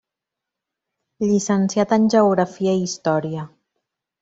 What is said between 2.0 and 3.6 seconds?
geografia i història.